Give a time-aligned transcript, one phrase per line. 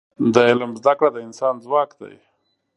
[0.33, 2.15] د علم زده کړه د انسان ځواک دی.